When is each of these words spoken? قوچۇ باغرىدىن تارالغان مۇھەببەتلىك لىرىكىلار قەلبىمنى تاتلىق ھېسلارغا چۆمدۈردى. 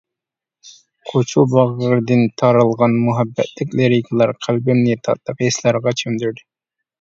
قوچۇ 1.09 1.43
باغرىدىن 1.51 2.23
تارالغان 2.43 2.95
مۇھەببەتلىك 3.03 3.77
لىرىكىلار 3.81 4.35
قەلبىمنى 4.47 4.97
تاتلىق 5.09 5.45
ھېسلارغا 5.47 5.95
چۆمدۈردى. 6.03 6.49